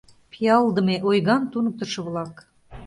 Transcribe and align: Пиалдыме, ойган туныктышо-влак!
Пиалдыме, 0.31 0.95
ойган 1.07 1.43
туныктышо-влак! 1.51 2.33